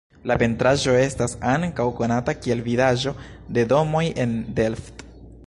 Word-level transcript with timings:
La 0.29 0.35
pentraĵo 0.43 0.95
estas 1.01 1.35
ankaŭ 1.51 1.85
konata 1.99 2.35
kiel 2.39 2.65
Vidaĵo 2.71 3.15
de 3.59 3.67
domoj 3.75 4.05
en 4.27 4.35
Delft. 4.63 5.07